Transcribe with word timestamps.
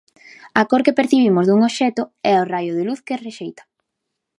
A 0.59 0.63
cor 0.69 0.81
que 0.85 0.97
percibimos 0.99 1.45
dun 1.45 1.59
obxecto 1.69 2.03
é 2.31 2.33
o 2.37 2.47
raio 2.53 2.73
de 2.77 2.83
luz 2.89 2.99
que 3.07 3.21
rexeita. 3.27 3.63